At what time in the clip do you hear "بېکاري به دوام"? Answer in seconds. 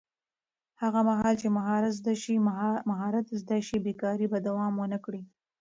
3.85-4.73